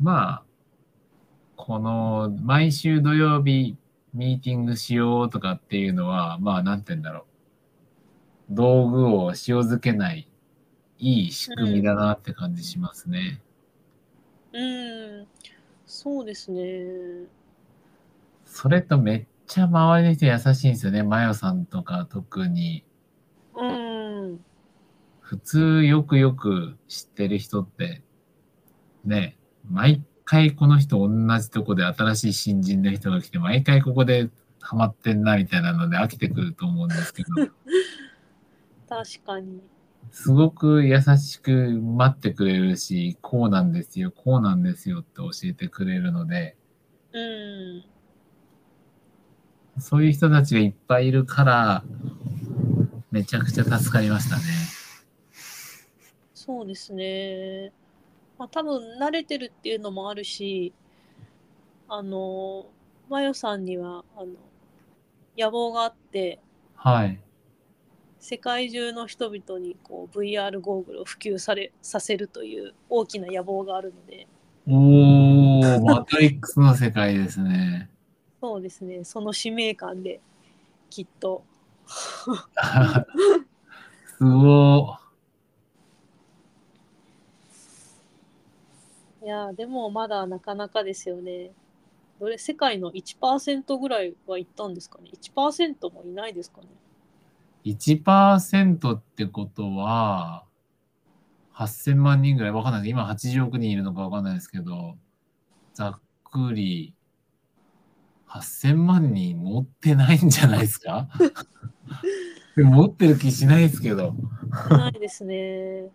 [0.00, 0.42] まあ、
[1.56, 3.76] この毎週土曜日
[4.14, 7.24] ミーティングしようとかっていうのは、まあ、なんて言うんだろう。
[8.54, 10.28] 道具を塩漬けない、
[10.98, 13.40] いい仕組みだなって感じしますね。
[14.52, 15.26] うん、
[15.86, 17.26] そうですね。
[18.46, 21.02] それとめっちゃ周りの人優しいんですよね。
[21.02, 22.84] マヨさんとか特に。
[23.54, 24.40] うん、
[25.20, 28.02] 普通よくよく知ってる人って、
[29.04, 29.36] ね、
[29.70, 34.28] 毎回この人同じとこで新しい新人の人が来て、毎回ここで
[34.60, 37.28] ハマってんなみたいなので飽きてくると思うんですけど、
[38.88, 39.60] 確かに。
[40.10, 46.56] すごく優しく待ってくれるし、こうなんですよ、こうなんですよって教えてくれるので、
[47.12, 47.84] うん、
[49.78, 51.84] そういう人たちがいっぱいいるから、
[53.10, 54.42] めちゃくちゃ助かりましたね。
[56.34, 57.72] そうですね。
[58.40, 60.72] まあ多分慣れてるっていうのもあるし、
[61.86, 62.64] あの、
[63.10, 64.28] マヨさんには、あの、
[65.36, 66.40] 野望があって、
[66.74, 67.20] はい。
[68.18, 74.26] 世界中の人々にこう VR ゴーグルを普及されさせるという大きな野望があるので、
[74.66, 77.90] おー、マトリックスの世界ですね。
[78.40, 80.18] そうですね、その使命感で
[80.88, 81.44] きっと、
[84.16, 84.99] すご
[89.22, 91.52] いやーでもまだなかなかですよね。
[92.20, 96.68] どれ世界の1%ぐらいは行ったんですかね ?1% もいないですかね？
[97.64, 97.76] ー。
[98.04, 100.44] 1%ってことは、
[101.54, 102.90] 8000万人ぐらいわかんないです。
[102.90, 104.96] 今80億人いるのかわかんないですけど、
[105.74, 106.94] ざっくり、
[108.28, 111.08] 8000万人持ってないんじゃないですか？
[112.56, 114.14] 持ってる気しないですけど。
[114.70, 115.88] ないですね。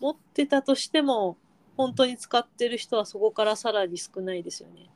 [0.00, 1.36] 持ってたとしても、
[1.76, 4.90] 本当に使ってる人はそこからさらに少ないですよね。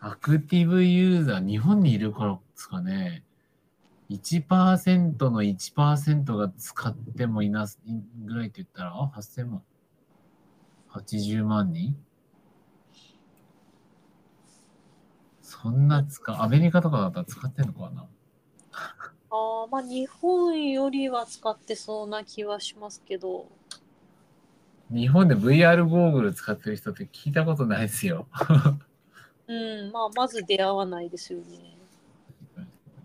[0.00, 3.24] アクティブユーザー、日本にいるからですかね。
[4.10, 7.78] 1%の1%が使ってもいなす
[8.24, 9.62] ぐらいって言ったら、あ、8000万。
[10.90, 11.96] 80万人
[15.40, 18.06] そんな使う、アメリカとかだったら使ってんのかな
[19.30, 23.48] ああ、まあ日本よりは使ってそうな気はしますけど、
[24.92, 28.26] 日本で VR ゴーグル使ってる人って聞いたことないですよ。
[29.48, 29.54] う
[29.88, 31.76] ん、まあまず出会わないですよね。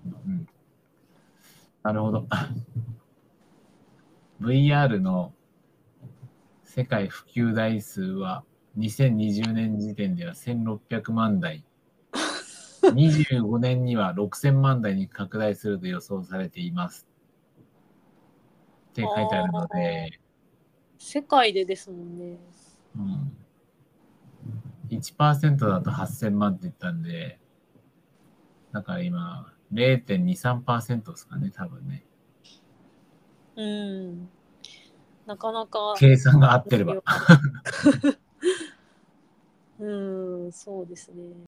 [0.06, 0.48] うん
[1.84, 2.28] なるほど。
[4.42, 5.34] VR の
[6.66, 8.44] 世界普及台数は
[8.78, 11.64] 2020年時点では1600万台。
[12.84, 17.08] 25年には6000万台に拡大すると予想されています。
[18.90, 20.20] って書いてあるので、
[20.98, 22.38] 世界でですもんね。
[22.96, 23.32] うん、
[24.90, 27.40] 1%だと8000万って言ったんで、
[28.72, 32.06] だから今0.23%ですかね、多分ね。
[33.56, 34.30] うん。
[35.26, 35.96] なかなか。
[35.98, 37.02] 計算が合ってれば。
[39.80, 41.47] うん、そうですね。